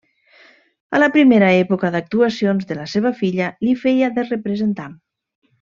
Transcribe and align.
A 0.97 1.01
la 1.03 1.09
primera 1.17 1.49
època 1.57 1.91
d'actuacions 1.97 2.67
de 2.71 2.79
la 2.81 2.89
seva 2.97 3.13
filla 3.23 3.53
li 3.67 3.79
feia 3.87 4.13
de 4.17 4.29
representant. 4.35 5.01